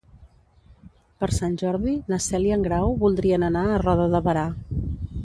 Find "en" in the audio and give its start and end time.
2.55-2.65